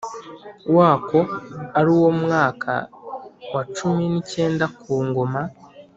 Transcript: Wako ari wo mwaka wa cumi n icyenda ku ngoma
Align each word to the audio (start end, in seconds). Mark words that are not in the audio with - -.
Wako 0.77 1.19
ari 1.79 1.91
wo 1.99 2.09
mwaka 2.21 2.73
wa 3.53 3.61
cumi 3.75 4.03
n 4.11 4.13
icyenda 4.21 4.65
ku 4.79 4.91
ngoma 5.07 5.41